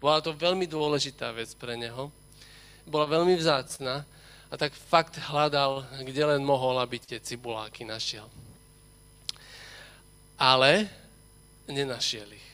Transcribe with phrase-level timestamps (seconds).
[0.00, 2.08] Bola to veľmi dôležitá vec pre neho.
[2.88, 4.08] Bola veľmi vzácna
[4.48, 8.24] a tak fakt hľadal, kde len mohol, aby tie cibuláky našiel.
[10.40, 10.88] Ale
[11.68, 12.48] nenašiel ich.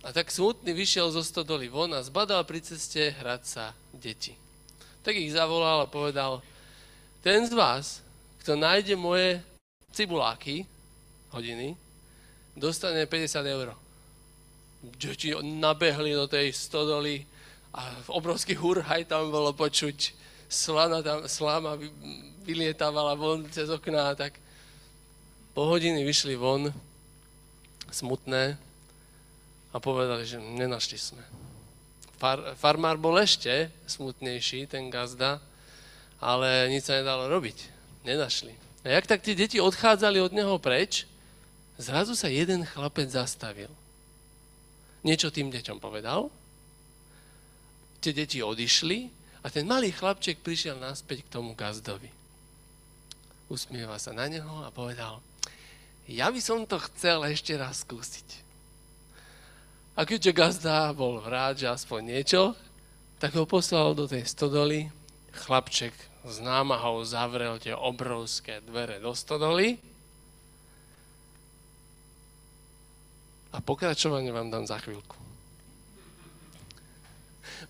[0.00, 4.32] A tak smutný vyšiel zo stodoly von a zbadal pri ceste hrať sa deti.
[5.04, 6.40] Tak ich zavolal a povedal,
[7.20, 8.00] ten z vás,
[8.40, 9.44] kto nájde moje
[9.92, 10.64] cibuláky,
[11.34, 11.76] hodiny,
[12.56, 13.76] dostane 50 eur.
[14.78, 17.26] Deti nabehli do tej stodoly
[17.74, 17.82] a
[18.14, 20.14] obrovský hurhaj tam bolo počuť.
[20.48, 21.76] Slana tam, slama
[22.46, 24.38] vylietávala von cez okná, tak
[25.52, 26.72] po hodiny vyšli von,
[27.90, 28.56] smutné,
[29.72, 31.24] a povedali, že nenašli sme.
[32.16, 35.38] Far, farmár bol ešte smutnejší, ten gazda,
[36.18, 37.58] ale nič sa nedalo robiť.
[38.02, 38.54] Nenašli.
[38.82, 41.04] A jak tak tie deti odchádzali od neho preč,
[41.76, 43.70] zrazu sa jeden chlapec zastavil.
[45.06, 46.30] Niečo tým deťom povedal,
[48.02, 49.10] tie deti odišli
[49.42, 52.10] a ten malý chlapček prišiel naspäť k tomu gazdovi.
[53.48, 55.22] Usmieva sa na neho a povedal,
[56.08, 58.48] ja by som to chcel ešte raz skúsiť.
[59.98, 62.42] A keďže gazda bol vráť, že aspoň niečo,
[63.18, 64.88] tak ho poslal do tej stodoly.
[65.34, 65.90] Chlapček
[66.22, 69.78] s námahou zavrel tie obrovské dvere do stodoly.
[73.52, 75.16] A pokračovanie vám dám za chvíľku.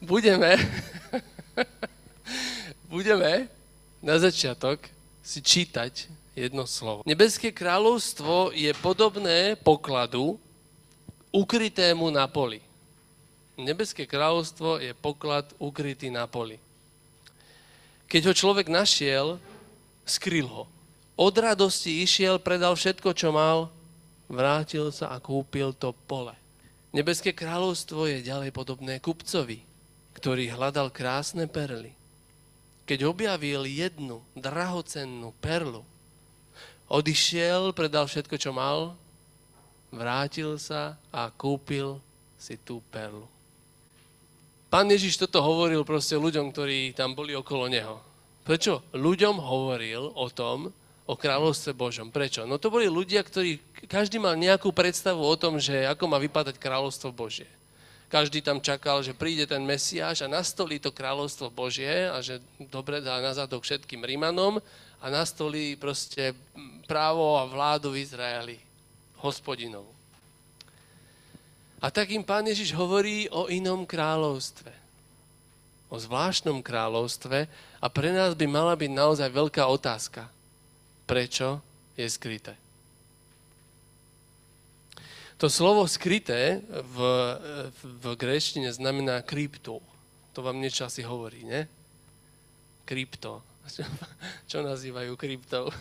[0.02, 0.58] Budeme,
[2.92, 3.46] budeme
[4.02, 4.82] na začiatok
[5.22, 6.06] si čítať
[6.38, 7.02] jedno slovo.
[7.02, 10.38] Nebeské kráľovstvo je podobné pokladu,
[11.34, 12.62] ukrytému na poli.
[13.58, 16.62] Nebeské kráľovstvo je poklad ukrytý na poli.
[18.06, 19.36] Keď ho človek našiel,
[20.06, 20.64] skryl ho.
[21.18, 23.68] Od radosti išiel, predal všetko, čo mal,
[24.28, 26.36] vrátil sa a kúpil to pole.
[26.92, 29.60] Nebeské kráľovstvo je ďalej podobné kupcovi,
[30.16, 31.92] ktorý hľadal krásne perly.
[32.88, 35.84] Keď objavil jednu drahocennú perlu,
[36.88, 38.96] odišiel, predal všetko, čo mal,
[39.92, 42.00] vrátil sa a kúpil
[42.40, 43.28] si tú perlu.
[44.68, 48.00] Pán Ježiš toto hovoril proste ľuďom, ktorí tam boli okolo neho.
[48.44, 50.72] Prečo ľuďom hovoril o tom,
[51.08, 52.12] o kráľovstve Božom?
[52.12, 52.44] Prečo?
[52.44, 56.58] No to boli ľudia, ktorí, každý mal nejakú predstavu o tom, že ako má vypadať
[56.58, 57.46] kráľovstvo Božie.
[58.08, 62.40] Každý tam čakal, že príde ten Mesiáš a nastolí to kráľovstvo Božie a že
[62.72, 64.64] dobre dá na zadok všetkým Rímanom
[64.98, 66.32] a nastolí proste
[66.88, 68.56] právo a vládu v Izraeli
[69.20, 69.92] hospodinovú.
[71.78, 74.72] A tak im pán Ježiš hovorí o inom kráľovstve.
[75.92, 77.46] O zvláštnom kráľovstve
[77.78, 80.26] a pre nás by mala byť naozaj veľká otázka.
[81.04, 81.60] Prečo
[81.94, 82.67] je skryté?
[85.38, 86.98] To slovo skryté v,
[87.82, 89.78] v greštine znamená krypto.
[90.34, 91.70] To vám niečo asi hovorí, ne?
[92.82, 93.42] Krypto.
[94.50, 95.70] Čo nazývajú kryptou?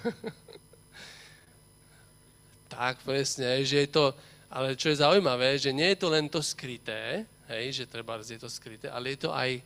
[2.68, 4.13] Tak, presne, že je to,
[4.53, 8.38] ale čo je zaujímavé, že nie je to len to skryté, hej, že treba je
[8.38, 9.63] to skryté, ale je to aj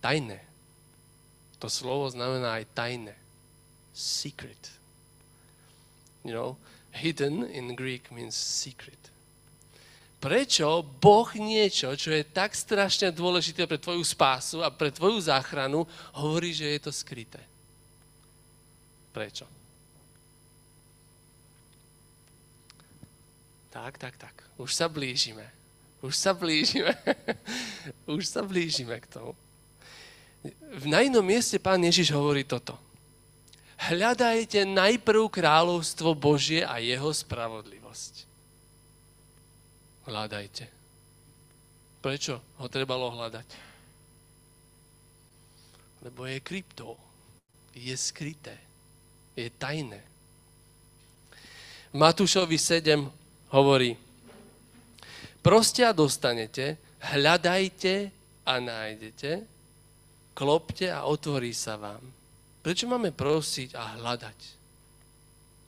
[0.00, 0.40] tajné.
[1.60, 3.14] To slovo znamená aj tajné.
[3.94, 4.72] Secret.
[6.24, 6.50] You know,
[6.90, 8.99] hidden in Greek means secret.
[10.20, 15.88] Prečo Boh niečo, čo je tak strašne dôležité pre tvoju spásu a pre tvoju záchranu,
[16.12, 17.40] hovorí, že je to skryté?
[19.16, 19.48] Prečo?
[23.72, 24.34] Tak, tak, tak.
[24.60, 25.48] Už sa blížime.
[26.04, 26.92] Už sa blížime.
[28.16, 29.32] Už sa blížime k tomu.
[30.84, 32.76] Na inom mieste pán Ježiš hovorí toto.
[33.80, 38.29] Hľadajte najprv kráľovstvo Božie a jeho spravodlivosť.
[40.08, 40.64] Hľadajte.
[42.00, 43.48] Prečo ho trebalo hľadať?
[46.08, 46.96] Lebo je krypto.
[47.76, 48.56] Je skryté.
[49.36, 50.00] Je tajné.
[51.90, 53.02] V Matúšovi 7
[53.50, 53.98] hovorí,
[55.42, 58.14] proste a dostanete, hľadajte
[58.46, 59.42] a nájdete,
[60.32, 62.00] klopte a otvorí sa vám.
[62.62, 64.38] Prečo máme prosiť a hľadať?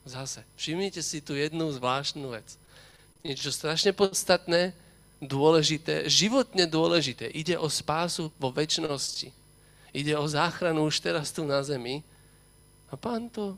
[0.06, 2.58] Zase, všimnite si tu jednu zvláštnu vec.
[3.22, 4.74] Niečo strašne podstatné,
[5.22, 7.30] dôležité, životne dôležité.
[7.30, 9.30] Ide o spásu vo väčšnosti.
[9.94, 12.02] Ide o záchranu už teraz tu na zemi.
[12.90, 13.54] A pán to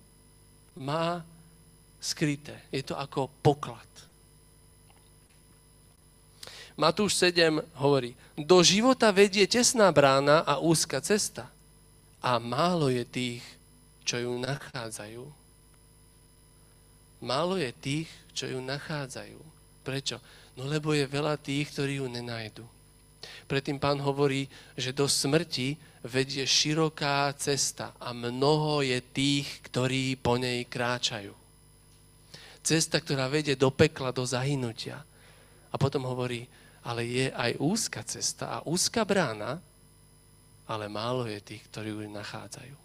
[0.76, 1.24] má
[1.96, 2.60] skryté.
[2.68, 3.88] Je to ako poklad.
[6.76, 11.46] Matúš 7 hovorí, do života vedie tesná brána a úzka cesta
[12.18, 13.44] a málo je tých,
[14.02, 15.24] čo ju nachádzajú.
[17.22, 19.53] Málo je tých, čo ju nachádzajú.
[19.84, 20.16] Prečo?
[20.56, 22.64] No lebo je veľa tých, ktorí ju nenajdu.
[23.44, 30.40] Predtým pán hovorí, že do smrti vedie široká cesta a mnoho je tých, ktorí po
[30.40, 31.32] nej kráčajú.
[32.64, 35.04] Cesta, ktorá vedie do pekla, do zahynutia.
[35.68, 36.48] A potom hovorí,
[36.84, 39.60] ale je aj úzka cesta a úzka brána,
[40.64, 42.76] ale málo je tých, ktorí ju nachádzajú.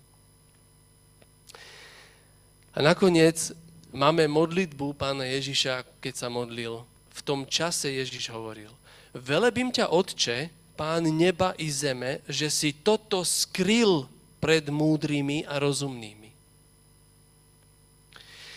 [2.76, 3.56] A nakoniec
[3.94, 6.86] máme modlitbu pána Ježiša, keď sa modlil.
[7.14, 8.72] V tom čase Ježiš hovoril,
[9.12, 14.08] velebím ťa, Otče, pán neba i zeme, že si toto skryl
[14.40, 16.32] pred múdrymi a rozumnými.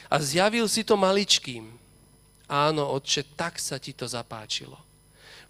[0.07, 1.67] A zjavil si to maličkým.
[2.47, 4.77] Áno, Otče, tak sa ti to zapáčilo.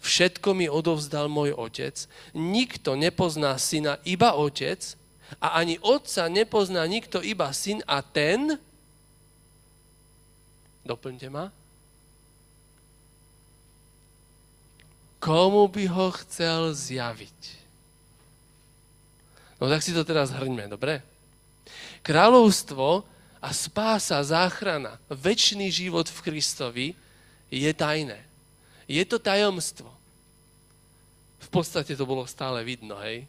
[0.03, 1.95] Všetko mi odovzdal môj otec.
[2.35, 4.99] Nikto nepozná syna, iba otec.
[5.39, 7.79] A ani otca nepozná nikto, iba syn.
[7.87, 8.59] A ten,
[10.83, 11.51] doplňte ma,
[15.23, 17.39] komu by ho chcel zjaviť.
[19.63, 20.99] No tak si to teraz hrňme, dobre?
[22.03, 23.07] Kráľovstvo
[23.39, 26.87] a spása, záchrana, väčší život v Kristovi
[27.47, 28.19] je tajné.
[28.83, 29.87] Je to tajomstvo.
[31.39, 33.23] V podstate to bolo stále vidno, hej?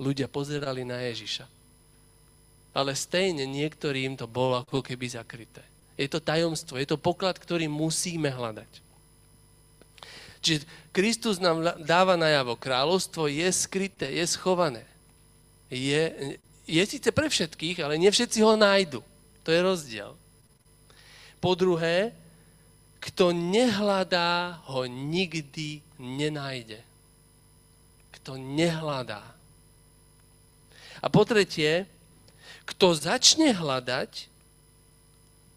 [0.00, 1.44] Ľudia pozerali na Ježiša.
[2.72, 5.60] Ale stejne niektorým to bolo ako keby zakryté.
[6.00, 8.72] Je to tajomstvo, je to poklad, ktorý musíme hľadať.
[10.40, 10.64] Čiže
[10.96, 14.88] Kristus nám dáva najavo, kráľovstvo je skryté, je schované.
[15.68, 19.04] Je, je síce pre všetkých, ale nie všetci ho nájdu.
[19.44, 20.16] To je rozdiel.
[21.36, 22.16] Po druhé,
[23.04, 26.80] kto nehľadá, ho nikdy nenájde.
[28.16, 29.20] Kto nehľadá.
[31.04, 31.84] A po tretie,
[32.64, 34.29] kto začne hľadať,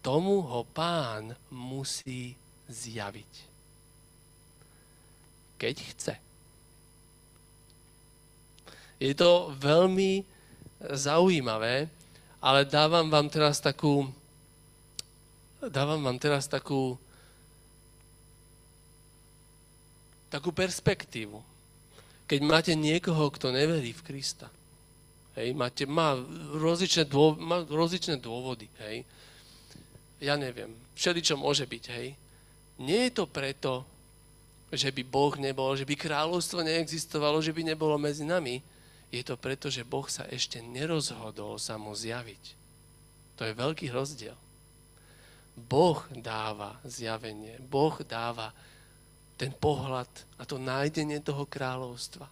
[0.04, 2.36] tomu ho pán musí
[2.68, 3.54] zjaviť
[5.64, 6.14] keď chce.
[9.00, 10.20] Je to veľmi
[10.92, 11.88] zaujímavé,
[12.44, 14.04] ale dávam vám teraz takú
[15.64, 17.00] dávam vám teraz takú
[20.28, 21.40] takú perspektívu.
[22.28, 24.52] Keď máte niekoho, kto neverí v Krista,
[25.36, 26.16] hej, máte, má,
[26.56, 29.08] rozličné dô, má rozličné dôvody, hej,
[30.24, 32.16] ja neviem, všeličo môže byť, hej.
[32.80, 33.84] Nie je to preto,
[34.72, 38.58] že by Boh nebol, že by kráľovstvo neexistovalo, že by nebolo medzi nami.
[39.14, 42.42] Je to preto, že Boh sa ešte nerozhodol sa mu zjaviť.
[43.38, 44.34] To je veľký rozdiel.
[45.54, 48.50] Boh dáva zjavenie, Boh dáva
[49.38, 52.26] ten pohľad a to nájdenie toho kráľovstva.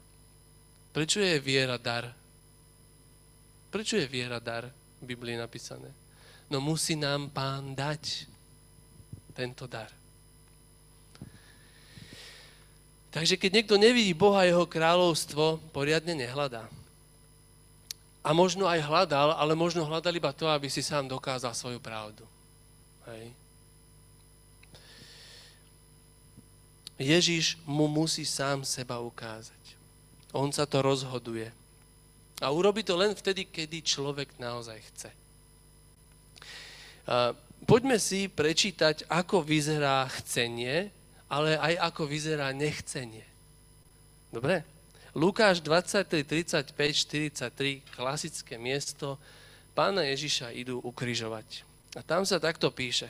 [0.90, 2.10] Prečo je viera dar?
[3.70, 4.66] Prečo je viera dar
[4.98, 6.01] v Biblii napísané?
[6.52, 8.28] No musí nám pán dať
[9.32, 9.88] tento dar.
[13.08, 16.69] Takže keď niekto nevidí Boha a jeho kráľovstvo, poriadne nehľadá.
[18.20, 22.28] A možno aj hľadal, ale možno hľadal iba to, aby si sám dokázal svoju pravdu.
[23.08, 23.32] Hej.
[27.00, 29.60] Ježiš mu musí sám seba ukázať.
[30.37, 31.48] On sa to rozhoduje.
[32.44, 35.21] A urobí to len vtedy, kedy človek naozaj chce.
[37.62, 40.90] Poďme si prečítať, ako vyzerá chcenie
[41.32, 43.25] ale aj ako vyzerá nechcenie.
[44.28, 44.60] Dobre?
[45.16, 46.76] Lukáš 23, 35,
[47.48, 49.17] 43, klasické miesto,
[49.72, 51.65] pána Ježiša idú ukrižovať.
[51.96, 53.08] A tam sa takto píše.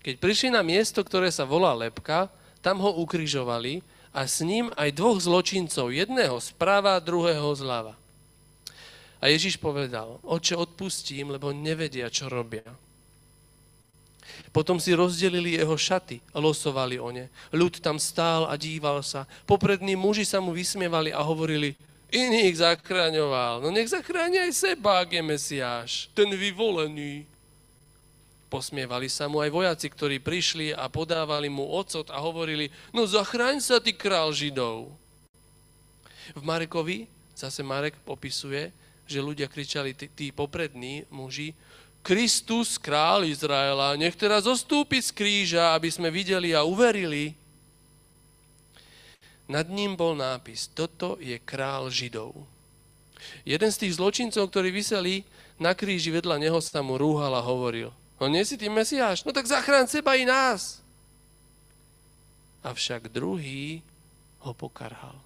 [0.00, 2.32] Keď prišli na miesto, ktoré sa volá Lepka,
[2.64, 3.84] tam ho ukrižovali
[4.16, 7.96] a s ním aj dvoch zločincov, jedného správa, druhého zľava.
[9.20, 12.64] A Ježiš povedal, oče, odpustím, lebo nevedia, čo robia.
[14.48, 17.28] Potom si rozdelili jeho šaty a losovali o ne.
[17.52, 19.28] Ľud tam stál a díval sa.
[19.44, 21.76] Poprední muži sa mu vysmievali a hovorili,
[22.08, 23.60] iných zachraňoval.
[23.60, 27.28] No nech zachráni aj seba, ak je Mesiáš, ten vyvolený.
[28.48, 33.60] Posmievali sa mu aj vojaci, ktorí prišli a podávali mu ocot a hovorili, no zachráň
[33.60, 34.88] sa, ty král Židov.
[36.32, 37.04] V Marekovi,
[37.36, 38.72] zase Marek popisuje,
[39.04, 41.52] že ľudia kričali, tí, poprední muži,
[42.08, 47.36] Kristus, král Izraela, nech teraz zostúpi z kríža, aby sme videli a uverili.
[49.44, 52.32] Nad ním bol nápis, toto je král Židov.
[53.44, 55.20] Jeden z tých zločincov, ktorí vyseli
[55.60, 59.36] na kríži vedľa neho, sa mu rúhal a hovoril, no nie si ty Mesiáš, no
[59.36, 60.80] tak zachrán seba i nás.
[62.64, 63.84] Avšak druhý
[64.48, 65.20] ho pokarhal.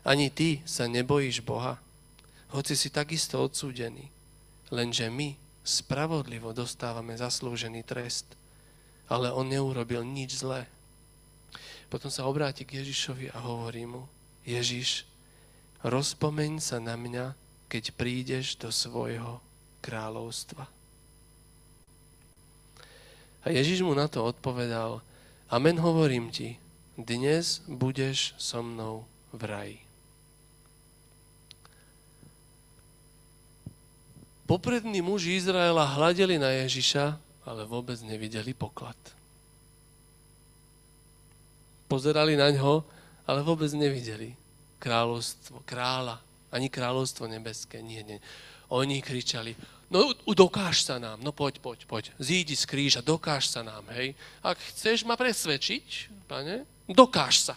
[0.00, 1.76] Ani ty sa nebojíš Boha,
[2.56, 4.16] hoci si takisto odsúdený.
[4.68, 8.36] Lenže my spravodlivo dostávame zaslúžený trest,
[9.08, 10.68] ale on neurobil nič zlé.
[11.88, 14.04] Potom sa obráti k Ježišovi a hovorí mu,
[14.44, 15.08] Ježiš,
[15.80, 17.32] rozpomeň sa na mňa,
[17.68, 19.40] keď prídeš do svojho
[19.80, 20.68] kráľovstva.
[23.44, 25.00] A Ježiš mu na to odpovedal,
[25.48, 26.60] Amen hovorím ti,
[27.00, 29.87] dnes budeš so mnou v raji.
[34.48, 38.96] Poprední muži Izraela hľadeli na Ježiša, ale vôbec nevideli poklad.
[41.84, 42.80] Pozerali na ňo,
[43.28, 44.32] ale vôbec nevideli
[44.80, 46.16] kráľovstvo, kráľa,
[46.48, 47.84] ani kráľovstvo nebeské.
[47.84, 48.16] Nie, nie.
[48.72, 49.52] Oni kričali,
[49.92, 54.16] no dokáž sa nám, no poď, poď, poď, zídi z kríža, dokáž sa nám, hej.
[54.40, 57.54] Ak chceš ma presvedčiť, pane, dokáž sa.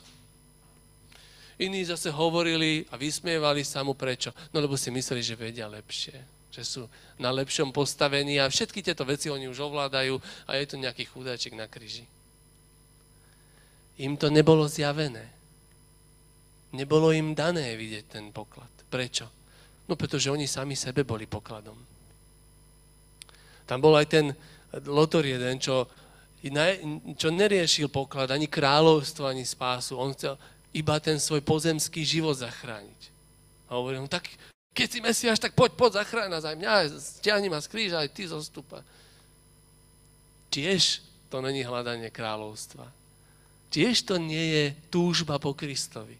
[1.55, 4.35] Iní zase hovorili a vysmievali sa mu prečo?
[4.51, 6.83] No lebo si mysleli, že vedia lepšie že sú
[7.15, 11.55] na lepšom postavení a všetky tieto veci oni už ovládajú a je tu nejaký chudáčik
[11.55, 12.03] na kríži.
[14.03, 15.31] Im to nebolo zjavené.
[16.75, 18.71] Nebolo im dané vidieť ten poklad.
[18.91, 19.27] Prečo?
[19.87, 21.75] No pretože oni sami sebe boli pokladom.
[23.67, 24.25] Tam bol aj ten
[24.87, 25.87] lotor jeden, čo,
[27.15, 29.95] čo neriešil poklad, ani kráľovstvo, ani spásu.
[29.99, 30.35] On chcel
[30.71, 33.01] iba ten svoj pozemský život zachrániť.
[33.67, 34.31] A hovoril, no tak
[34.71, 38.09] keď si Mesiáš, tak poď, poď, zachráň nás aj mňa, stiahni ma z kríža, aj
[38.15, 38.79] ty zostupa.
[40.47, 42.87] Tiež to není hľadanie kráľovstva.
[43.71, 46.15] Tiež to nie je túžba po Kristovi.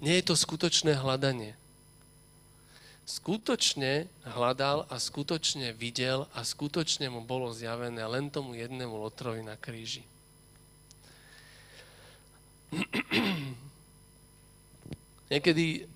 [0.00, 1.56] Nie je to skutočné hľadanie.
[3.04, 9.56] Skutočne hľadal a skutočne videl a skutočne mu bolo zjavené len tomu jednému lotrovi na
[9.56, 10.04] kríži.
[15.32, 15.88] Niekedy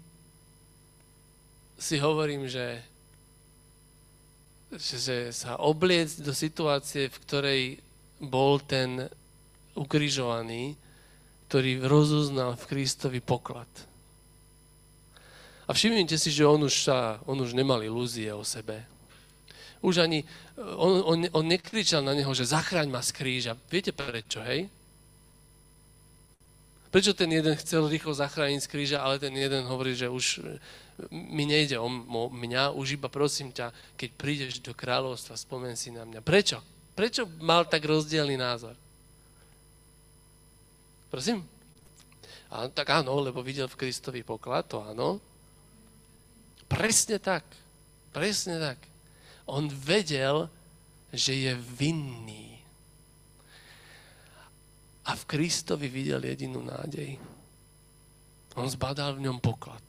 [1.77, 2.81] si hovorím, že,
[4.73, 7.63] že sa obliec do situácie, v ktorej
[8.17, 9.13] bol ten
[9.77, 10.73] ukrižovaný,
[11.53, 13.69] ktorý rozoznal v Kristovi poklad.
[15.69, 18.89] A všimnite si, že on už, sa, on už nemal ilúzie o sebe.
[19.85, 20.25] Už ani,
[20.57, 23.53] on, on, on nekričal na neho, že zachráň ma z kríža.
[23.69, 24.73] Viete prečo, hej?
[26.91, 30.43] Prečo ten jeden chcel rýchlo zachrániť z kríža, ale ten jeden hovorí, že už
[31.13, 31.89] mi nejde o
[32.33, 36.25] mňa, už iba prosím ťa, keď prídeš do kráľovstva, spomen si na mňa.
[36.25, 36.59] Prečo?
[36.97, 38.73] Prečo mal tak rozdielný názor?
[41.13, 41.45] Prosím?
[42.49, 45.21] A, tak áno, lebo videl v Kristovi poklad, to áno.
[46.71, 47.45] Presne tak.
[48.17, 48.79] Presne tak.
[49.45, 50.49] On vedel,
[51.13, 52.56] že je vinný
[55.07, 57.15] a v Kristovi videl jedinú nádej.
[58.59, 59.85] On zbadal v ňom poklad.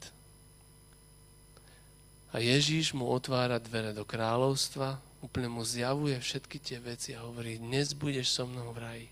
[2.30, 7.58] A Ježíš mu otvára dvere do kráľovstva, úplne mu zjavuje všetky tie veci a hovorí,
[7.58, 9.08] dnes budeš so mnou v raji.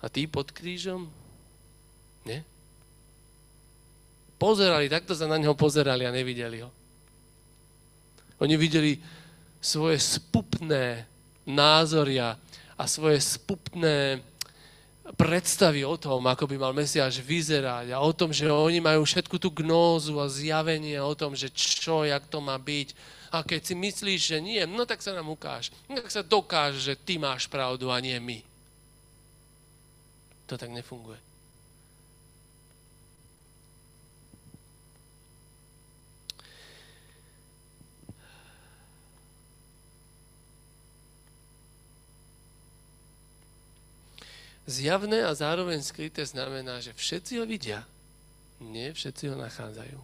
[0.00, 1.06] A ty pod krížom?
[2.24, 2.42] Nie?
[4.40, 6.72] Pozerali, takto sa na neho pozerali a nevideli ho.
[8.42, 8.98] Oni videli
[9.60, 11.08] svoje spupné
[11.48, 12.36] názory a
[12.76, 14.20] a svoje spupné
[15.14, 19.38] predstavy o tom, ako by mal Mesiáš vyzerať a o tom, že oni majú všetku
[19.38, 22.92] tú gnózu a zjavenie o tom, že čo, jak to má byť.
[23.30, 25.70] A keď si myslíš, že nie, no tak sa nám ukáž.
[25.86, 28.38] Tak sa dokáže, že ty máš pravdu a nie my.
[30.46, 31.25] To tak nefunguje.
[44.66, 47.86] Zjavné a zároveň skryté znamená, že všetci ho vidia.
[48.58, 49.98] Nie, všetci ho nachádzajú.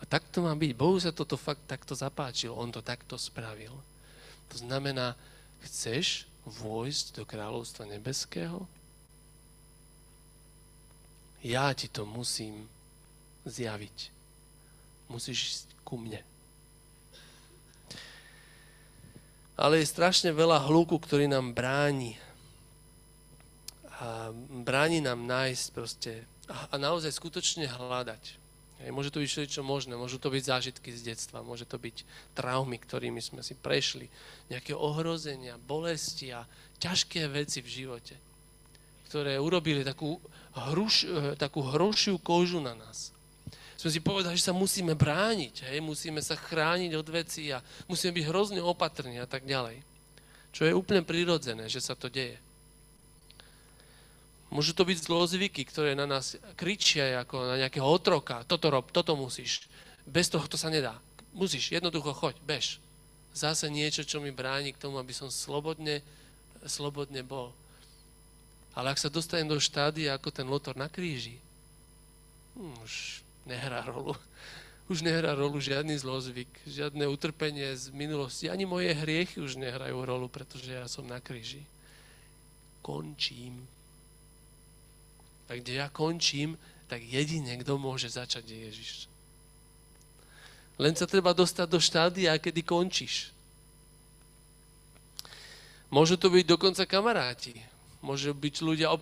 [0.00, 0.72] A tak to má byť.
[0.72, 2.56] Bohu sa toto fakt takto zapáčilo.
[2.56, 3.76] On to takto spravil.
[4.52, 5.12] To znamená,
[5.68, 8.64] chceš vojsť do kráľovstva nebeského?
[11.44, 12.64] Ja ti to musím
[13.44, 14.10] zjaviť.
[15.12, 16.24] Musíš ísť ku mne.
[19.56, 22.20] Ale je strašne veľa hluku, ktorý nám bráni
[23.96, 24.28] a
[24.64, 26.12] bráni nám nájsť proste
[26.52, 28.46] a, a naozaj skutočne hľadať.
[28.84, 32.04] Hej, môže to byť všetko možné, môžu to byť zážitky z detstva, môže to byť
[32.36, 34.12] traumy, ktorými sme si prešli,
[34.52, 36.44] nejaké ohrozenia, bolesti a
[36.76, 38.14] ťažké veci v živote,
[39.08, 40.20] ktoré urobili takú,
[40.52, 43.16] hruš, eh, takú hrošiu kožu na nás.
[43.80, 48.12] Sme si povedali, že sa musíme brániť, hej, musíme sa chrániť od veci a musíme
[48.12, 49.80] byť hrozne opatrní a tak ďalej.
[50.52, 52.40] Čo je úplne prirodzené, že sa to deje.
[54.46, 58.46] Môžu to byť zlozvyky, ktoré na nás kričia ako na nejakého otroka.
[58.46, 59.66] Toto rob, toto musíš.
[60.06, 60.94] Bez toho to sa nedá.
[61.34, 62.78] Musíš, jednoducho choď, bež.
[63.36, 66.00] zase niečo, čo mi bráni k tomu, aby som slobodne,
[66.64, 67.52] slobodne bol.
[68.72, 71.36] Ale ak sa dostanem do štádia ako ten lotor na kríži,
[72.56, 74.16] hm, už nehrá rolu.
[74.86, 80.30] Už nehrá rolu žiadny zlozvyk, žiadne utrpenie z minulosti, ani moje hriechy už nehrajú rolu,
[80.30, 81.66] pretože ja som na kríži.
[82.86, 83.66] Končím.
[85.46, 88.90] A kde ja končím, tak jedine, kto môže začať, je Ježiš.
[90.76, 93.32] Len sa treba dostať do štádia, kedy končíš.
[95.88, 97.56] Môžu to byť dokonca kamaráti.
[98.04, 98.92] Môžu byť ľudia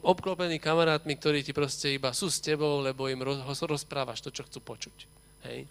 [0.00, 4.60] obklopení kamarátmi, ktorí ti proste iba sú s tebou, lebo im rozprávaš to, čo chcú
[4.62, 4.96] počuť.
[5.50, 5.66] Hej.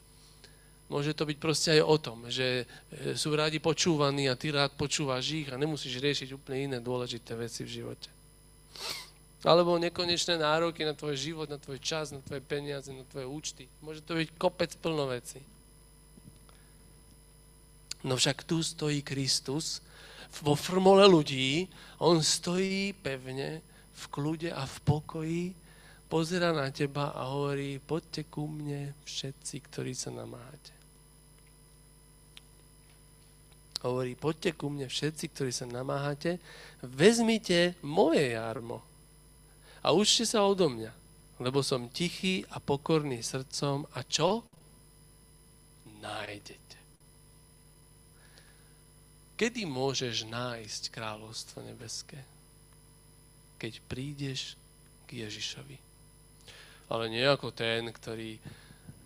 [0.92, 4.76] Môže to byť proste aj o tom, že e, sú rádi počúvaní a ty rád
[4.78, 8.12] počúvaš ich a nemusíš riešiť úplne iné dôležité veci v živote.
[9.44, 13.64] Alebo nekonečné nároky na tvoj život, na tvoj čas, na tvoje peniaze, na tvoje účty.
[13.84, 15.44] Môže to byť kopec plno veci.
[18.08, 19.84] No však tu stojí Kristus,
[20.40, 21.68] vo frmole ľudí,
[22.00, 23.60] on stojí pevne,
[23.94, 25.44] v kľude a v pokoji,
[26.08, 30.74] pozera na teba a hovorí, poďte ku mne všetci, ktorí sa namáhate.
[33.84, 36.40] Hovorí, poďte ku mne všetci, ktorí sa namáhate,
[36.80, 38.93] vezmite moje jarmo
[39.84, 40.92] a učte sa odo mňa,
[41.44, 44.48] lebo som tichý a pokorný srdcom a čo?
[46.00, 46.80] Nájdete.
[49.36, 52.16] Kedy môžeš nájsť kráľovstvo nebeské?
[53.60, 54.56] Keď prídeš
[55.04, 55.76] k Ježišovi.
[56.88, 58.40] Ale nie ako ten, ktorý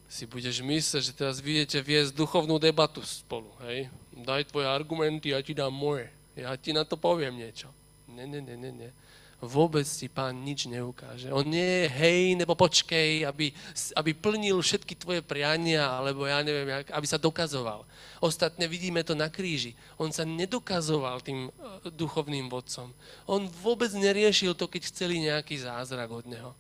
[0.06, 3.50] si budeš mysleť, že teraz vidíte viesť duchovnú debatu spolu.
[3.66, 3.90] Hej?
[4.14, 6.10] Daj tvoje argumenty, ja ti dám moje.
[6.38, 7.74] Ja ti na to poviem niečo.
[8.14, 8.90] Ne, ne, ne, ne, ne
[9.38, 11.30] vôbec ti pán nič neukáže.
[11.30, 13.54] On nie je hej, nebo počkej, aby,
[13.94, 17.86] aby plnil všetky tvoje priania, alebo ja neviem, aby sa dokazoval.
[18.18, 19.78] Ostatne vidíme to na kríži.
[20.02, 21.52] On sa nedokazoval tým e,
[21.94, 22.90] duchovným vodcom.
[23.30, 26.52] On vôbec neriešil to, keď chceli nejaký zázrak od neho.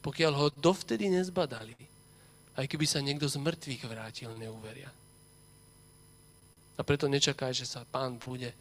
[0.00, 1.76] Pokiaľ ho dovtedy nezbadali,
[2.56, 4.88] aj keby sa niekto z mŕtvych vrátil, neuveria.
[6.76, 8.56] A preto nečakaj, že sa pán bude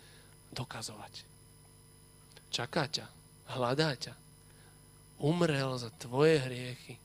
[0.52, 1.35] dokazovať.
[2.56, 3.04] Čaká ťa,
[3.52, 4.16] hľadá ťa.
[5.20, 6.96] Umrel za tvoje hriechy.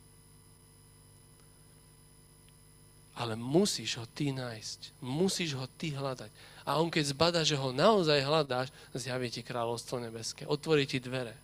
[3.18, 5.02] Ale musíš ho ty nájsť.
[5.02, 6.30] Musíš ho ty hľadať.
[6.62, 10.46] A on keď zbada, že ho naozaj hľadáš, zjaví ti kráľovstvo nebeské.
[10.46, 11.34] Otvorí ti dvere.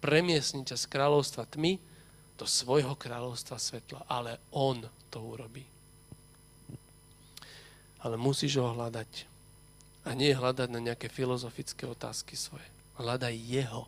[0.00, 1.76] Premiesni ťa z kráľovstva tmy
[2.40, 4.08] do svojho kráľovstva svetla.
[4.08, 4.80] Ale on
[5.12, 5.68] to urobí.
[8.00, 9.28] Ale musíš ho hľadať.
[10.08, 12.75] A nie hľadať na nejaké filozofické otázky svoje.
[12.96, 13.84] Hľadaj Jeho.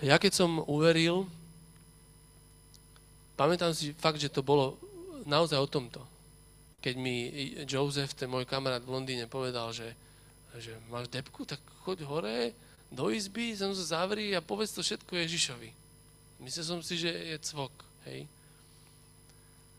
[0.00, 1.28] Ja keď som uveril,
[3.36, 4.80] pamätám si fakt, že to bolo
[5.28, 6.00] naozaj o tomto.
[6.80, 7.28] Keď mi
[7.68, 9.92] Joseph, ten môj kamarát v Londýne, povedal, že,
[10.56, 12.56] že máš depku, tak choď hore
[12.88, 15.70] do izby, sa zavri a povedz to všetko Ježišovi.
[16.40, 17.72] Myslel som si, že je cvok,
[18.08, 18.24] hej.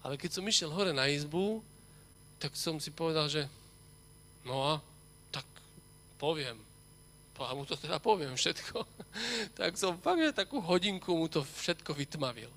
[0.05, 1.65] Ale keď som išiel hore na izbu,
[2.41, 3.45] tak som si povedal, že
[4.41, 4.73] no a
[5.29, 5.45] tak
[6.17, 6.57] poviem.
[7.41, 8.85] A mu to teda poviem všetko.
[9.59, 12.49] tak som fakt takú hodinku mu to všetko vytmavil.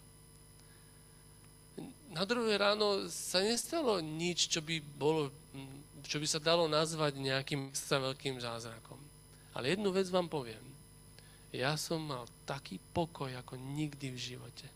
[2.13, 5.33] Na druhé ráno sa nestalo nič, čo by, bolo,
[6.05, 9.01] čo by sa dalo nazvať nejakým sa veľkým zázrakom.
[9.57, 10.63] Ale jednu vec vám poviem.
[11.51, 14.67] Ja som mal taký pokoj, ako nikdy v živote.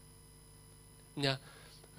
[1.18, 1.34] Mňa,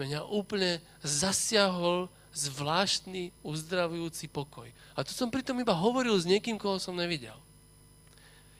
[0.01, 4.71] mňa úplne zasiahol zvláštny, uzdravujúci pokoj.
[4.95, 7.35] A tu som pritom iba hovoril s niekým, koho som nevidel.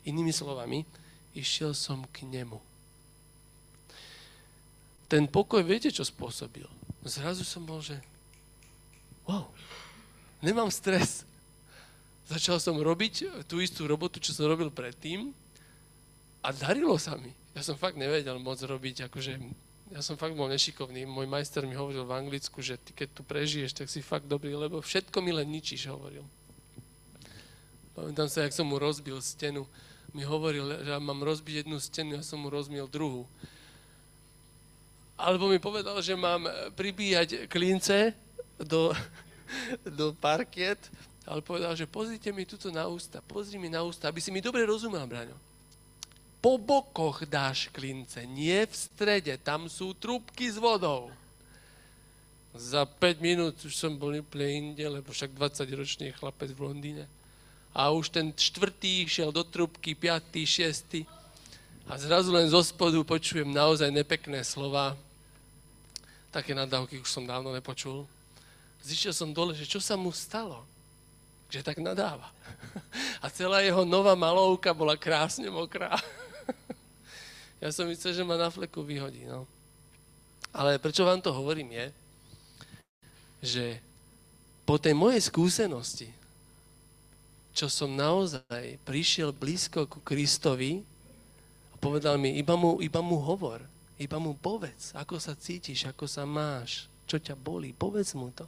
[0.04, 0.84] Inými slovami,
[1.32, 2.60] išiel som k nemu.
[5.10, 6.68] Ten pokoj, viete, čo spôsobil?
[7.08, 7.98] Zrazu som bol, že
[9.26, 9.48] wow,
[10.44, 11.24] nemám stres.
[12.30, 15.34] Začal som robiť tú istú robotu, čo som robil predtým
[16.46, 17.34] a darilo sa mi.
[17.58, 19.42] Ja som fakt nevedel moc robiť akože
[19.90, 21.10] ja som fakt bol nešikovný.
[21.10, 24.54] Môj majster mi hovoril v Anglicku, že ty keď tu prežiješ, tak si fakt dobrý,
[24.54, 26.22] lebo všetko mi len ničíš, hovoril.
[27.98, 29.66] Pamätám sa, jak som mu rozbil stenu.
[30.14, 33.26] Mi hovoril, že mám rozbiť jednu stenu, ja som mu rozbil druhú.
[35.20, 36.46] Alebo mi povedal, že mám
[36.78, 38.14] pribíjať klince
[38.62, 38.94] do,
[40.00, 40.80] do parkiet,
[41.26, 44.40] ale povedal, že pozrite mi tuto na ústa, pozri mi na ústa, aby si mi
[44.40, 45.49] dobre rozumel, Braňo
[46.40, 51.12] po bokoch dáš klince, nie v strede, tam sú trúbky s vodou.
[52.56, 57.06] Za 5 minút už som bol úplne inde, lebo však 20-ročný chlapec v Londýne.
[57.76, 61.06] A už ten štvrtý šiel do trúbky, piatý, šiestý.
[61.86, 64.98] A zrazu len zo spodu počujem naozaj nepekné slova.
[66.34, 68.10] Také nadávky už som dávno nepočul.
[68.82, 70.66] Zišiel som dole, že čo sa mu stalo?
[71.52, 72.32] Že tak nadáva.
[73.24, 76.00] A celá jeho nová malovka bola krásne mokrá.
[77.60, 79.28] Ja som myslel, že ma na fleku vyhodí.
[79.28, 79.44] No.
[80.56, 81.88] Ale prečo vám to hovorím je,
[83.44, 83.66] že
[84.64, 86.10] po tej mojej skúsenosti,
[87.52, 90.80] čo som naozaj prišiel blízko ku Kristovi
[91.72, 93.60] a povedal mi, iba mu, iba mu hovor,
[94.00, 98.48] iba mu povedz, ako sa cítiš, ako sa máš, čo ťa bolí, povedz mu to.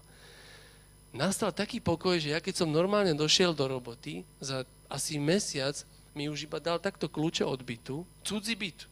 [1.11, 5.75] Nastal taký pokoj, že ja keď som normálne došiel do roboty, za asi mesiac
[6.15, 8.90] mi už iba dal takto kľúče od bytu, cudzí byt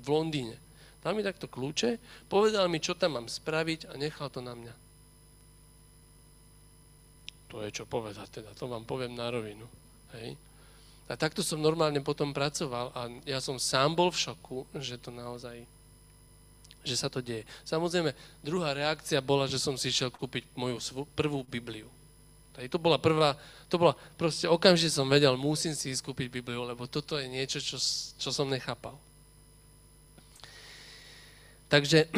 [0.00, 0.56] v Londýne.
[1.00, 1.96] Dal mi takto kľúče,
[2.28, 4.74] povedal mi, čo tam mám spraviť a nechal to na mňa.
[7.50, 9.64] To je čo povedať, teda, to vám poviem na rovinu.
[10.16, 10.36] Hej.
[11.10, 15.10] A takto som normálne potom pracoval a ja som sám bol v šoku, že to
[15.10, 15.66] naozaj
[16.80, 17.44] že sa to deje.
[17.68, 20.80] Samozrejme, druhá reakcia bola, že som si išiel kúpiť moju
[21.12, 21.84] prvú Bibliu.
[22.56, 23.36] to bola prvá,
[23.68, 27.60] to bola, proste okamžite som vedel, musím si ísť kúpiť Bibliu, lebo toto je niečo,
[27.60, 27.76] čo,
[28.16, 28.96] čo som nechápal.
[31.70, 32.10] Takže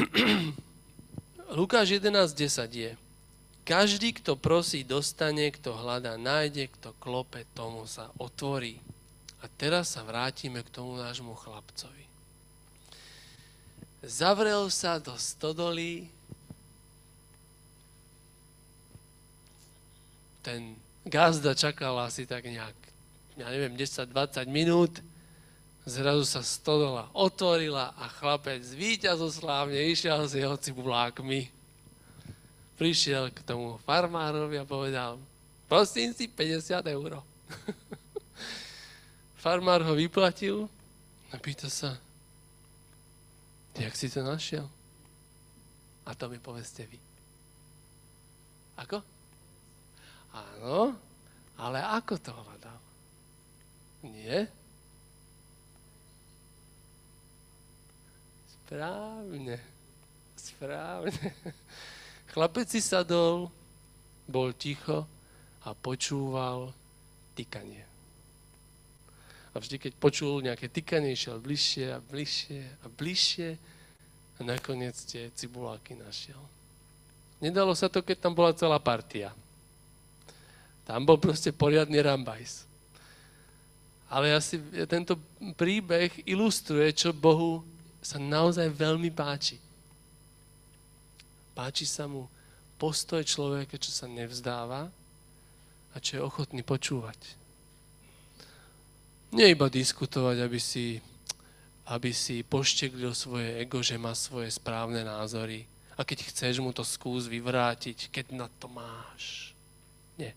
[1.59, 2.91] Lukáš 11.10 je,
[3.63, 8.81] každý, kto prosí, dostane, kto hľadá, nájde, kto klope, tomu sa otvorí.
[9.45, 12.03] A teraz sa vrátime k tomu nášmu chlapcovi
[14.03, 16.11] zavrel sa do stodolí,
[20.43, 20.75] ten
[21.07, 22.75] gazda čakal asi tak nejak,
[23.39, 24.99] ja neviem, 10-20 minút,
[25.83, 31.51] zrazu sa stodola otvorila a chlapec víťazoslávne išiel s jeho cibulákmi.
[32.79, 35.19] Prišiel k tomu farmárovi a povedal,
[35.67, 37.23] prosím si 50 eur.
[39.43, 40.71] Farmár ho vyplatil
[41.31, 41.99] a pýta sa,
[43.73, 44.69] Jak si to našiel?
[46.05, 47.01] A to mi povedzte vy.
[48.77, 49.01] Ako?
[50.33, 50.97] Áno,
[51.57, 52.81] ale ako to hľadal?
[54.13, 54.49] Nie?
[58.73, 59.61] Správne.
[60.33, 61.29] Správne.
[62.33, 63.53] Chlapec si sadol,
[64.25, 65.05] bol ticho
[65.61, 66.73] a počúval
[67.37, 67.85] tykanie.
[69.53, 75.29] A vždy, keď počul nejaké tykanie, išiel bližšie a bližšie a bližšie a nakoniec tie
[75.37, 76.41] cibuláky našiel.
[77.45, 79.37] Nedalo sa to, keď tam bola celá partia.
[80.89, 82.65] Tam bol proste poriadny rambajs.
[84.09, 84.57] Ale asi
[84.89, 85.21] tento
[85.61, 87.69] príbeh ilustruje, čo Bohu
[88.03, 89.63] sa naozaj veľmi páči.
[91.55, 92.27] Páči sa mu
[92.83, 94.91] postoj človeka, čo sa nevzdáva
[95.95, 97.39] a čo je ochotný počúvať.
[99.33, 100.99] Nie iba diskutovať, aby si,
[101.89, 105.65] aby si pošteklil svoje ego, že má svoje správne názory.
[105.97, 109.55] A keď chceš mu to skús vyvrátiť, keď na to máš.
[110.19, 110.35] Nie.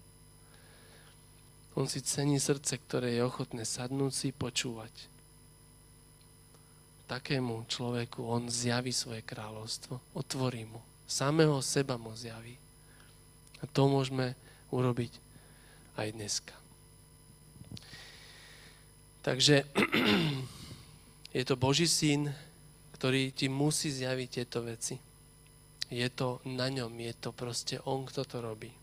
[1.73, 5.14] On si cení srdce, ktoré je ochotné sadnúť si počúvať.
[7.05, 10.81] Takému človeku on zjaví svoje kráľovstvo, otvorí mu.
[11.05, 12.57] Samého seba mu zjaví.
[13.61, 14.33] A to môžeme
[14.73, 15.13] urobiť
[16.01, 16.55] aj dneska.
[19.21, 19.69] Takže
[21.37, 22.33] je to Boží syn,
[22.97, 24.97] ktorý ti musí zjaviť tieto veci.
[25.93, 28.73] Je to na ňom, je to proste on, kto to robí.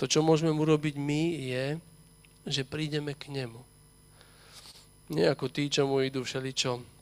[0.00, 1.64] To, čo môžeme urobiť my, je,
[2.48, 3.60] že prídeme k nemu.
[5.12, 6.93] Nie ako tí, čo mu idú všeličo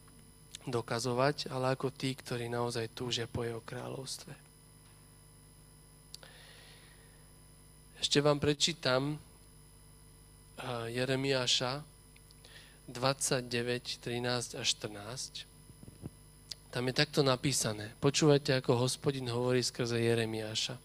[0.66, 4.34] dokazovať, ale ako tí, ktorí naozaj túžia po jeho kráľovstve.
[8.02, 9.18] Ešte vám prečítam
[10.90, 11.82] Jeremiáša,
[12.90, 13.46] 29,
[14.02, 15.46] 13 a 14.
[16.72, 17.94] Tam je takto napísané.
[18.02, 20.78] Počúvajte, ako hospodin hovorí skrze Jeremiáša.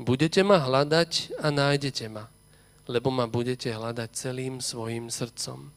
[0.00, 2.26] Budete ma hľadať a nájdete ma,
[2.88, 5.70] lebo ma budete hľadať celým svojim srdcom.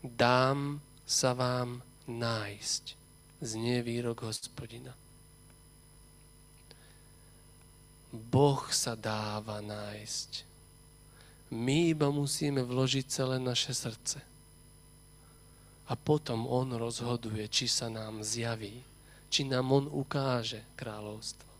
[0.00, 0.80] Dám
[1.10, 2.94] sa vám nájsť,
[3.42, 4.94] znie výrok hospodina.
[8.14, 10.46] Boh sa dáva nájsť.
[11.50, 14.22] My iba musíme vložiť celé naše srdce.
[15.90, 18.86] A potom On rozhoduje, či sa nám zjaví,
[19.26, 21.50] či nám On ukáže kráľovstvo.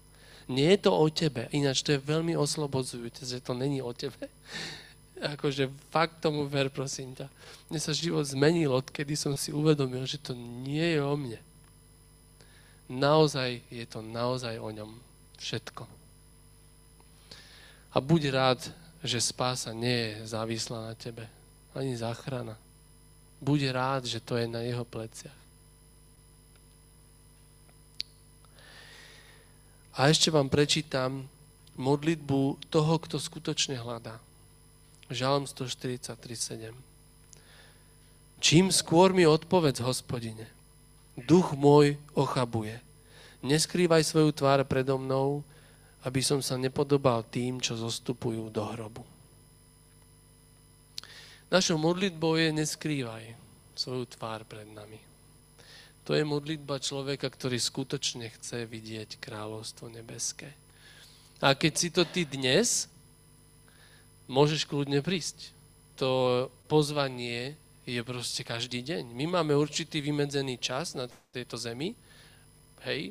[0.46, 4.30] Nie je to o tebe, ináč to je veľmi oslobodzujúce, že to není o tebe.
[5.20, 7.28] Akože fakt tomu ver, prosím ťa.
[7.68, 11.40] Mne sa život zmenil, odkedy som si uvedomil, že to nie je o mne.
[12.88, 14.96] Naozaj je to naozaj o ňom
[15.37, 15.85] všetko.
[17.92, 18.61] A buď rád,
[19.04, 21.28] že spása nie je závislá na tebe.
[21.76, 22.56] Ani záchrana.
[23.40, 25.37] Buď rád, že to je na jeho pleciach.
[30.00, 31.28] A ešte vám prečítam
[31.76, 34.16] modlitbu toho, kto skutočne hľadá.
[35.10, 36.70] Žalm 143.7.
[38.38, 40.46] Čím skôr mi odpovedz, hospodine,
[41.18, 42.78] duch môj ochabuje.
[43.42, 45.42] Neskrývaj svoju tvár predo mnou,
[46.06, 49.02] aby som sa nepodobal tým, čo zostupujú do hrobu.
[51.50, 53.34] Našou modlitbou je neskrývaj
[53.74, 55.02] svoju tvár pred nami.
[56.06, 60.54] To je modlitba človeka, ktorý skutočne chce vidieť kráľovstvo nebeské.
[61.42, 62.86] A keď si to ty dnes,
[64.30, 65.50] môžeš kľudne prísť.
[65.98, 69.10] To pozvanie je proste každý deň.
[69.10, 71.98] My máme určitý vymedzený čas na tejto zemi,
[72.86, 73.10] hej,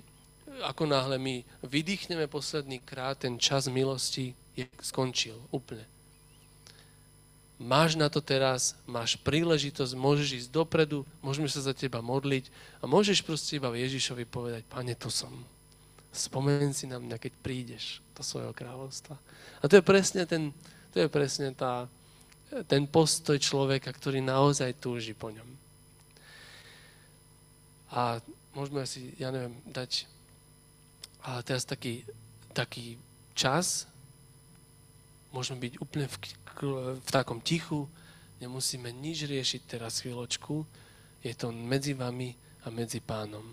[0.64, 5.86] ako náhle my vydýchneme posledný krát, ten čas milosti je, skončil úplne.
[7.60, 12.48] Máš na to teraz, máš príležitosť, môžeš ísť dopredu, môžeme sa za teba modliť
[12.80, 15.36] a môžeš proste iba Ježišovi povedať, pane, to som.
[16.16, 19.20] Spomen si na mňa, keď prídeš do svojho kráľovstva.
[19.60, 20.56] A to je presne ten,
[20.94, 21.86] to je presne tá,
[22.66, 25.50] ten postoj človeka, ktorý naozaj túži po ňom.
[27.94, 28.22] A
[28.54, 30.06] môžeme si, ja neviem, dať
[31.20, 32.08] a teraz taký,
[32.56, 32.96] taký
[33.36, 33.86] čas,
[35.36, 36.16] môžeme byť úplne v,
[36.96, 37.86] v takom tichu,
[38.40, 40.64] nemusíme nič riešiť teraz chvíľočku,
[41.20, 43.44] je to medzi vami a medzi pánom.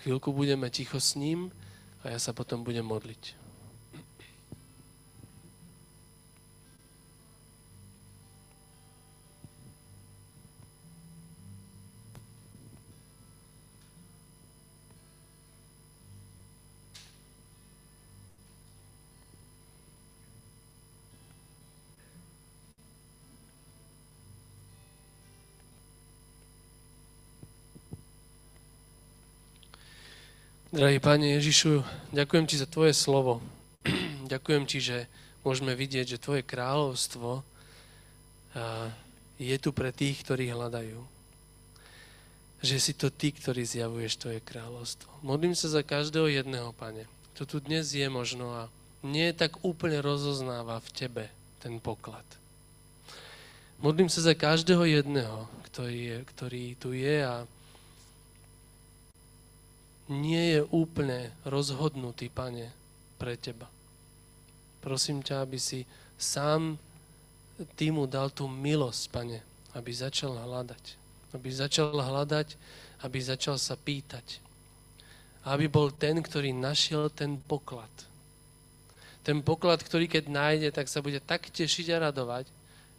[0.00, 1.50] Chvíľku budeme ticho s ním
[2.06, 3.39] a ja sa potom budem modliť.
[30.80, 33.44] Drahý Pane Ježišu, ďakujem Ti za Tvoje slovo.
[34.32, 34.98] ďakujem Ti, že
[35.44, 37.44] môžeme vidieť, že Tvoje kráľovstvo
[39.36, 41.04] je tu pre tých, ktorí hľadajú.
[42.64, 45.20] Že si to Ty, ktorý zjavuješ Tvoje kráľovstvo.
[45.20, 47.04] Modlím sa za každého jedného, Pane.
[47.36, 48.72] To tu dnes je možno a
[49.04, 51.24] nie tak úplne rozoznáva v Tebe
[51.60, 52.24] ten poklad.
[53.84, 57.44] Modlím sa za každého jedného, ktorý, je, ktorý tu je a
[60.10, 62.74] nie je úplne rozhodnutý, pane,
[63.14, 63.70] pre teba.
[64.82, 65.86] Prosím ťa, aby si
[66.18, 66.74] sám
[67.76, 69.38] ty mu dal tú milosť, pane,
[69.76, 70.84] aby začal hľadať.
[71.36, 72.48] Aby začal hľadať,
[73.06, 74.42] aby začal sa pýtať.
[75.46, 77.92] Aby bol ten, ktorý našiel ten poklad.
[79.20, 82.48] Ten poklad, ktorý keď nájde, tak sa bude tak tešiť a radovať,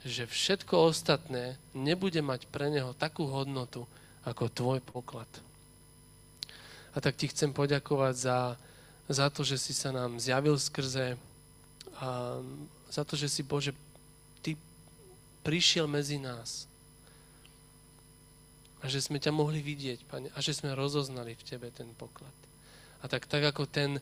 [0.06, 3.86] že všetko ostatné nebude mať pre neho takú hodnotu
[4.26, 5.30] ako tvoj poklad.
[6.91, 8.39] A tak ti chcem poďakovať za,
[9.08, 11.15] za to, že si sa nám zjavil skrze
[12.01, 12.39] a
[12.91, 13.71] za to, že si, Bože,
[14.43, 14.58] Ty
[15.45, 16.67] prišiel medzi nás.
[18.82, 22.34] A že sme ťa mohli vidieť, Pane, a že sme rozoznali v Tebe ten poklad.
[23.01, 24.01] A tak, tak ako ten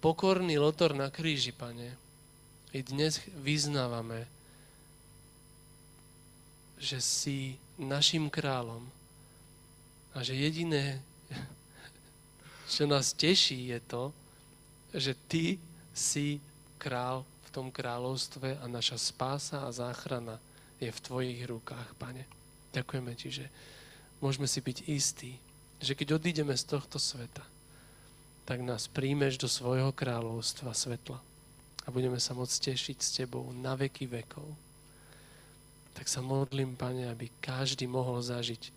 [0.00, 1.94] pokorný lotor na kríži, Pane,
[2.72, 4.24] i dnes vyznávame,
[6.80, 8.88] že si našim kráľom
[10.16, 11.04] a že jediné,
[12.70, 14.04] čo nás teší, je to,
[14.94, 15.58] že ty
[15.90, 16.38] si
[16.78, 20.38] král v tom kráľovstve a naša spása a záchrana
[20.78, 22.24] je v tvojich rukách, pane.
[22.70, 23.46] Ďakujeme ti, že
[24.22, 25.32] môžeme si byť istí,
[25.82, 27.42] že keď odídeme z tohto sveta,
[28.46, 31.18] tak nás príjmeš do svojho kráľovstva svetla
[31.84, 34.46] a budeme sa môcť tešiť s tebou na veky vekov.
[35.98, 38.70] Tak sa modlím, Pane, aby každý mohol zažiť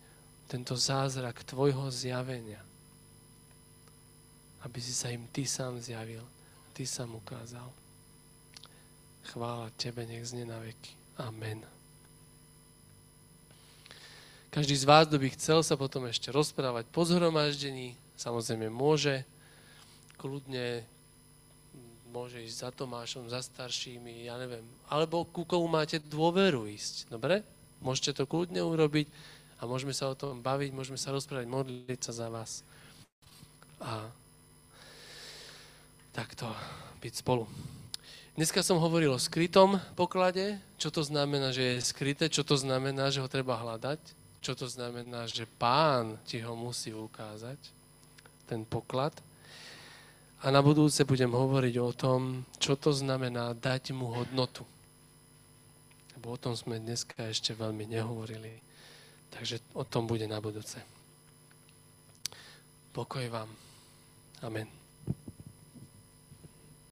[0.50, 2.60] tento zázrak Tvojho zjavenia
[4.64, 6.24] aby si sa im Ty sám zjavil,
[6.72, 7.68] Ty sám ukázal.
[9.30, 10.92] Chvála Tebe nech zne na veky.
[11.20, 11.62] Amen.
[14.50, 19.26] Každý z vás, kto by chcel sa potom ešte rozprávať po zhromaždení, samozrejme môže,
[20.14, 20.86] kľudne
[22.14, 24.62] môže ísť za Tomášom, za staršími, ja neviem.
[24.86, 27.42] Alebo ku komu máte dôveru ísť, dobre?
[27.82, 29.10] Môžete to kľudne urobiť
[29.58, 32.62] a môžeme sa o tom baviť, môžeme sa rozprávať, modliť sa za vás.
[33.82, 34.06] A
[36.14, 36.46] takto
[37.02, 37.44] byť spolu.
[38.38, 43.10] Dneska som hovoril o skrytom poklade, čo to znamená, že je skryté, čo to znamená,
[43.10, 43.98] že ho treba hľadať,
[44.42, 47.58] čo to znamená, že pán ti ho musí ukázať,
[48.46, 49.14] ten poklad.
[50.44, 52.20] A na budúce budem hovoriť o tom,
[52.60, 54.62] čo to znamená dať mu hodnotu.
[56.18, 58.60] Lebo o tom sme dneska ešte veľmi nehovorili.
[59.32, 60.78] Takže o tom bude na budúce.
[62.92, 63.50] Pokoj vám.
[64.44, 64.83] Amen.